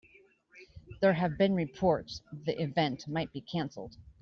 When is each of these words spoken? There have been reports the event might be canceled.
There 0.99 1.13
have 1.13 1.37
been 1.37 1.53
reports 1.53 2.23
the 2.33 2.59
event 2.59 3.07
might 3.07 3.31
be 3.33 3.41
canceled. 3.41 3.97